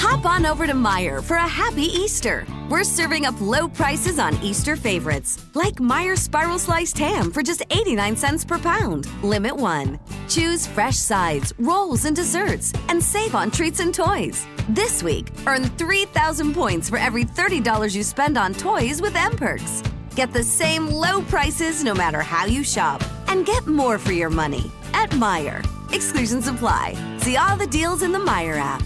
[0.00, 2.46] Hop on over to Meijer for a happy Easter.
[2.70, 7.62] We're serving up low prices on Easter favorites, like Meijer Spiral Sliced Ham for just
[7.70, 9.08] 89 cents per pound.
[9.22, 10.00] Limit one.
[10.26, 14.46] Choose fresh sides, rolls, and desserts, and save on treats and toys.
[14.70, 19.84] This week, earn 3,000 points for every $30 you spend on toys with mPerks.
[20.16, 24.30] Get the same low prices no matter how you shop, and get more for your
[24.30, 25.62] money at Meijer.
[25.92, 26.94] Exclusions apply.
[27.18, 28.82] See all the deals in the Meijer app.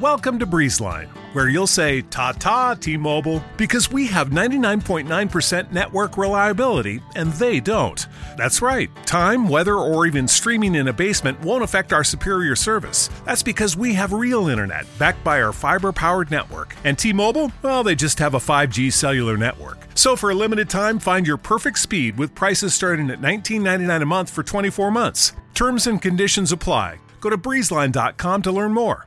[0.00, 6.18] Welcome to Breezeline, where you'll say ta ta T Mobile because we have 99.9% network
[6.18, 8.06] reliability and they don't.
[8.36, 13.08] That's right, time, weather, or even streaming in a basement won't affect our superior service.
[13.24, 16.76] That's because we have real internet backed by our fiber powered network.
[16.84, 19.78] And T Mobile, well, they just have a 5G cellular network.
[19.94, 24.04] So for a limited time, find your perfect speed with prices starting at $19.99 a
[24.04, 25.32] month for 24 months.
[25.54, 26.98] Terms and conditions apply.
[27.22, 29.06] Go to breezeline.com to learn more.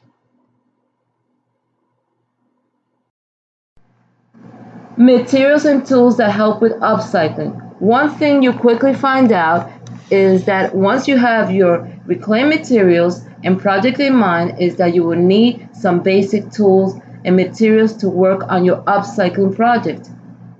[5.01, 7.59] Materials and tools that help with upcycling.
[7.81, 9.67] One thing you quickly find out
[10.11, 15.03] is that once you have your reclaimed materials and project in mind is that you
[15.03, 20.07] will need some basic tools and materials to work on your upcycling project.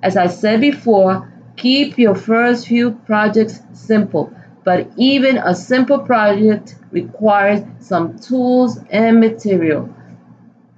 [0.02, 6.78] As I said before, keep your first few projects simple, but even a simple project
[6.90, 9.88] requires some tools and material.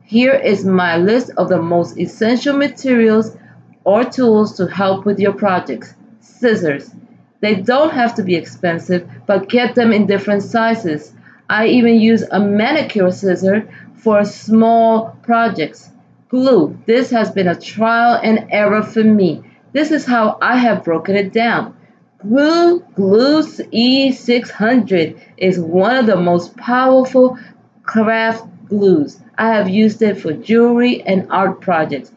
[0.03, 3.38] Here is my list of the most essential materials
[3.84, 5.94] or tools to help with your projects.
[6.20, 6.92] Scissors.
[7.41, 11.13] They don't have to be expensive, but get them in different sizes.
[11.50, 15.90] I even use a manicure scissor for small projects.
[16.30, 16.78] Glue.
[16.85, 19.44] This has been a trial and error for me.
[19.74, 21.75] This is how I have broken it down.
[22.19, 27.38] Glue Glue E600 is one of the most powerful
[27.84, 29.19] craft glues.
[29.38, 32.12] I have used it for jewelry and art projects.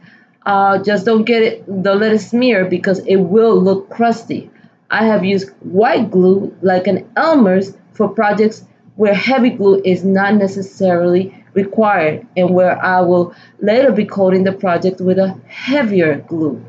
[0.46, 4.48] Uh, just don't get it, don't let it smear because it will look crusty.
[4.90, 8.64] I have used white glue like an Elmer's for projects
[8.94, 14.52] where heavy glue is not necessarily required and where I will later be coating the
[14.52, 16.64] project with a heavier glue.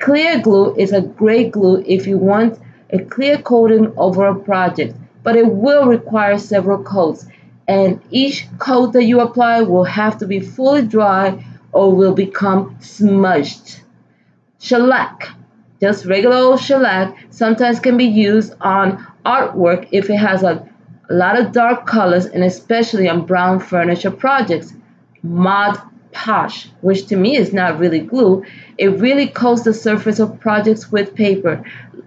[0.00, 2.58] Clear glue is a great glue if you want
[2.90, 7.26] a clear coating over a project, but it will require several coats
[7.68, 11.42] and each coat that you apply will have to be fully dry
[11.74, 13.80] or will become smudged.
[14.60, 15.28] Shellac,
[15.80, 20.66] just regular old shellac, sometimes can be used on artwork if it has a,
[21.10, 24.72] lot of dark colors and especially on brown furniture projects.
[25.22, 25.78] Mod
[26.12, 28.44] Podge, which to me is not really glue,
[28.78, 31.64] it really coats the surface of projects with paper,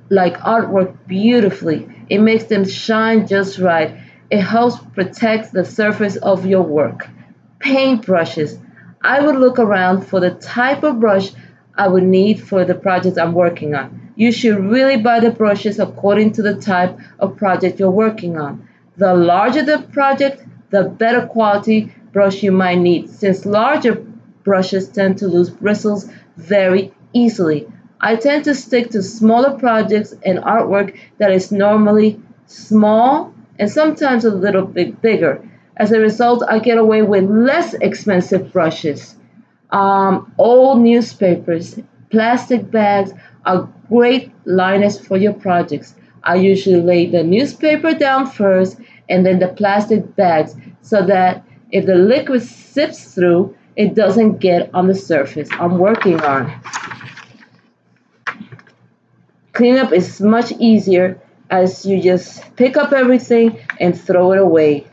[0.10, 1.88] like artwork, beautifully.
[2.10, 3.98] It makes them shine just right.
[4.32, 7.08] It helps protect the surface of your work.
[7.60, 8.58] Paint brushes.
[9.08, 11.32] I would look around for the type of brush
[11.76, 14.12] I would need for the project I'm working on.
[14.18, 18.68] You should really buy the brushes according to the type of project you're working on.
[18.98, 24.04] The larger the project, the better quality brush you might need, since larger
[24.44, 27.66] brushes tend to lose bristles very easily.
[28.02, 34.26] I tend to stick to smaller projects and artwork that is normally small and sometimes
[34.26, 35.47] a little bit bigger.
[35.78, 39.16] As a result, I get away with less expensive brushes.
[39.70, 41.80] Um, old newspapers,
[42.10, 43.14] plastic bags
[43.46, 45.96] are great liners for your projects.
[46.24, 48.78] I usually lay the newspaper down first
[49.08, 54.70] and then the plastic bags so that if the liquid sips through, it doesn't get
[54.74, 56.52] on the surface I'm working on.
[59.54, 64.88] Cleanup is much easier as you just pick up everything and throw it away.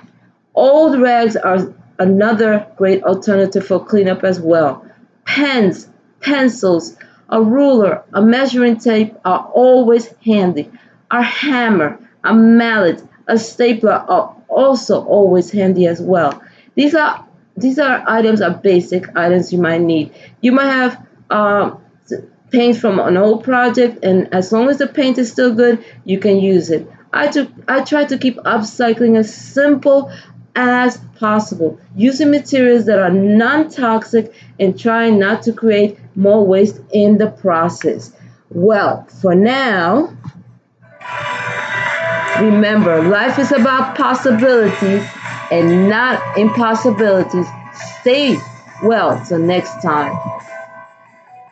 [0.54, 4.86] Old rags are another great alternative for cleanup as well.
[5.24, 5.88] Pens,
[6.20, 6.96] pencils,
[7.28, 10.70] a ruler, a measuring tape are always handy.
[11.10, 16.42] A hammer, a mallet, a stapler are also always handy as well.
[16.74, 20.12] These are these are items are basic items you might need.
[20.40, 21.80] You might have um,
[22.50, 26.18] paint from an old project, and as long as the paint is still good, you
[26.18, 26.88] can use it.
[27.12, 30.10] I took I try to keep upcycling as simple
[30.56, 36.80] as possible, using materials that are non toxic and trying not to create more waste
[36.92, 38.12] in the process.
[38.50, 40.16] Well, for now,
[42.40, 45.04] remember life is about possibilities
[45.50, 47.46] and not impossibilities.
[48.00, 48.36] Stay
[48.82, 50.16] well till next time.